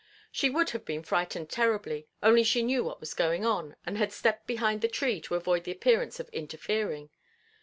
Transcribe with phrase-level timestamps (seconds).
[0.31, 4.11] She would have been frightened terribly, only she knew what was going on, and had
[4.11, 7.11] stepped behind the tree to avoid the appearance of interfering.